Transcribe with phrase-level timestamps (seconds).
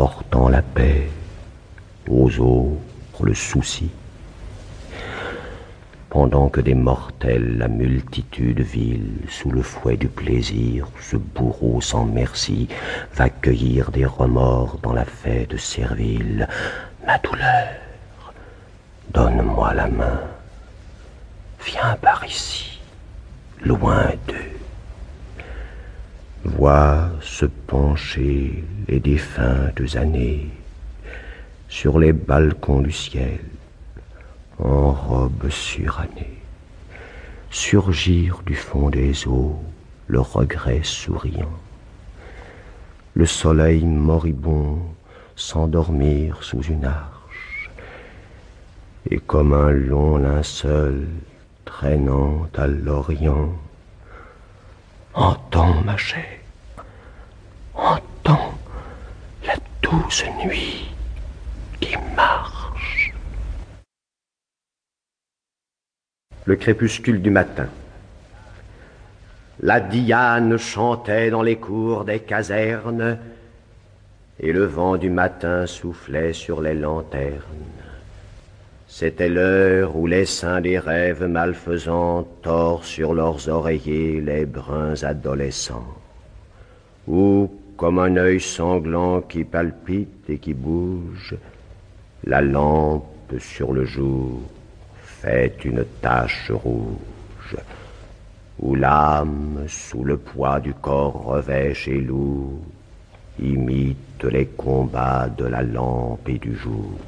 [0.00, 1.10] portant la paix,
[2.08, 3.90] aux autres le souci,
[6.08, 12.06] pendant que des mortels, la multitude vile, sous le fouet du plaisir, ce bourreau sans
[12.06, 12.66] merci,
[13.12, 16.48] va cueillir des remords dans la fête servile.
[17.06, 17.68] Ma douleur,
[19.12, 20.20] donne-moi la main,
[21.62, 22.80] viens par ici,
[23.62, 24.49] loin d'eux.
[26.44, 30.48] Vois se pencher les défuntes années
[31.68, 33.40] sur les balcons du ciel,
[34.58, 36.38] en robe surannée,
[37.50, 39.60] surgir du fond des eaux
[40.06, 41.58] le regret souriant,
[43.12, 44.78] le soleil moribond
[45.36, 47.70] s'endormir sous une arche,
[49.10, 51.06] et comme un long linceul
[51.66, 53.52] traînant à l'orient,
[55.84, 56.40] ma chair,
[57.74, 58.54] entends
[59.44, 60.90] la douce nuit
[61.80, 63.12] qui marche.
[66.44, 67.68] Le crépuscule du matin.
[69.62, 73.18] La Diane chantait dans les cours des casernes,
[74.38, 77.89] et le vent du matin soufflait sur les lanternes.
[78.92, 85.94] C'était l'heure où les seins des rêves malfaisants torent sur leurs oreillers les bruns adolescents,
[87.06, 91.36] où, comme un œil sanglant qui palpite et qui bouge,
[92.24, 94.40] la lampe sur le jour
[95.02, 97.56] fait une tache rouge,
[98.58, 102.58] où l'âme, sous le poids du corps revêche et lourd,
[103.40, 106.98] imite les combats de la lampe et du jour,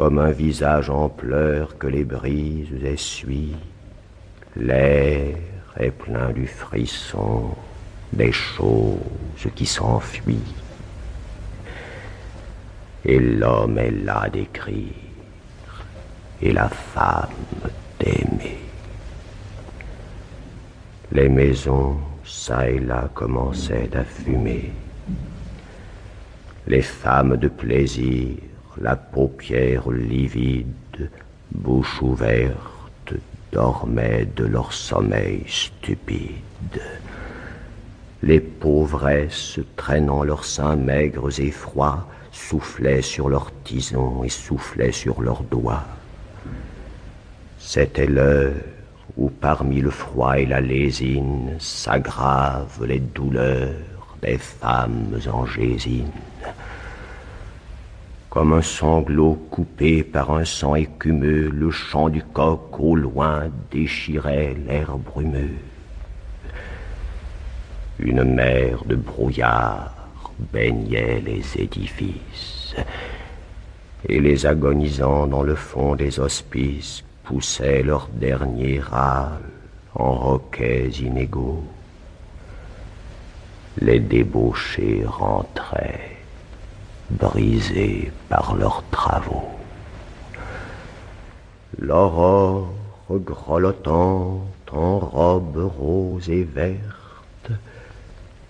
[0.00, 3.54] comme un visage en pleurs que les brises essuient,
[4.56, 5.36] l'air
[5.76, 7.50] est plein du frisson
[8.10, 8.96] des choses
[9.54, 10.54] qui s'enfuient
[13.04, 14.94] et l'homme est là d'écrire,
[16.40, 17.28] et la femme
[17.98, 18.56] d'aimer.
[21.12, 24.72] Les maisons, çà et là, commençaient à fumer.
[26.66, 28.38] Les femmes de plaisir,
[28.78, 31.10] la paupière livide,
[31.52, 33.14] bouche ouverte,
[33.52, 36.82] dormaient de leur sommeil stupide.
[38.22, 45.20] Les pauvresses, traînant leurs seins maigres et froids, soufflaient sur leurs tisons et soufflaient sur
[45.20, 45.84] leurs doigts.
[47.58, 48.54] C'était l'heure
[49.16, 53.72] où parmi le froid et la lésine s'aggravent les douleurs
[54.22, 56.12] des femmes angésines.
[58.30, 64.54] Comme un sanglot coupé par un sang écumeux, le chant du coq au loin déchirait
[64.66, 65.56] l'air brumeux.
[67.98, 69.92] Une mer de brouillard
[70.52, 72.76] baignaient les édifices,
[74.08, 79.42] et les agonisants dans le fond des hospices poussaient leur dernier râle
[79.96, 81.64] en roquets inégaux.
[83.80, 86.19] Les débauchés rentraient,
[87.10, 89.48] brisés par leurs travaux.
[91.78, 92.72] L'aurore
[93.18, 97.50] grelottante en robe rose et verte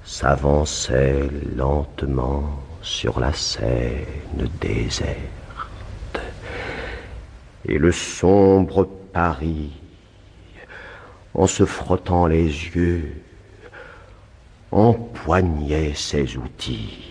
[0.04, 6.20] s'avançait lentement sur la Seine déserte.
[7.66, 9.72] Et le sombre Paris,
[11.34, 13.22] en se frottant les yeux,
[14.72, 17.09] empoignait ses outils.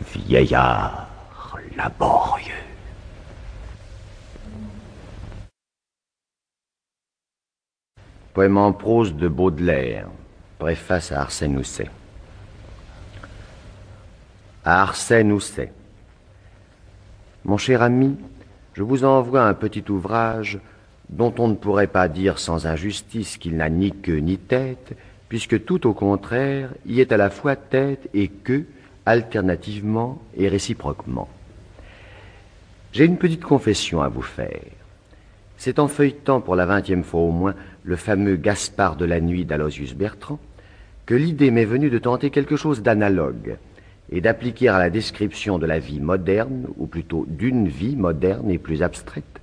[0.00, 1.08] Vieillard
[1.76, 2.52] laborieux.
[8.34, 10.08] Poème en prose de Baudelaire.
[10.58, 11.88] Préface à Arsène Housset.
[14.64, 15.72] À Arsène Housset.
[17.44, 18.16] Mon cher ami,
[18.74, 20.58] je vous envoie un petit ouvrage
[21.08, 24.96] dont on ne pourrait pas dire sans injustice qu'il n'a ni queue ni tête,
[25.28, 28.66] puisque tout au contraire y est à la fois tête et queue,
[29.08, 31.28] alternativement et réciproquement.
[32.92, 34.60] J'ai une petite confession à vous faire.
[35.56, 37.54] C'est en feuilletant pour la vingtième fois au moins
[37.84, 40.38] le fameux Gaspard de la nuit d'Alosius Bertrand
[41.06, 43.56] que l'idée m'est venue de tenter quelque chose d'analogue
[44.12, 48.58] et d'appliquer à la description de la vie moderne, ou plutôt d'une vie moderne et
[48.58, 49.40] plus abstraite,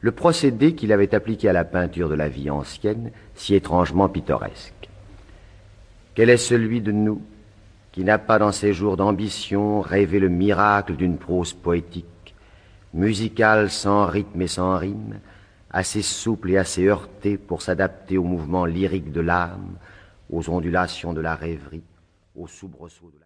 [0.00, 4.88] le procédé qu'il avait appliqué à la peinture de la vie ancienne, si étrangement pittoresque.
[6.14, 7.20] Quel est celui de nous
[7.92, 12.34] qui n'a pas dans ses jours d'ambition rêvé le miracle d'une prose poétique,
[12.94, 15.20] musicale sans rythme et sans rime,
[15.70, 19.76] assez souple et assez heurtée pour s'adapter au mouvement lyrique de l'âme,
[20.30, 21.82] aux ondulations de la rêverie,
[22.36, 23.16] aux soubresauts de la...